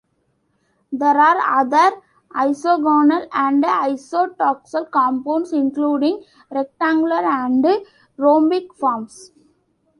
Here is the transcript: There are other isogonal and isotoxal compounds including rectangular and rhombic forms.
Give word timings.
There 0.91 1.15
are 1.21 1.59
other 1.61 1.95
isogonal 2.33 3.27
and 3.31 3.63
isotoxal 3.63 4.89
compounds 4.89 5.53
including 5.53 6.23
rectangular 6.49 7.21
and 7.23 7.63
rhombic 8.17 8.73
forms. 8.73 9.31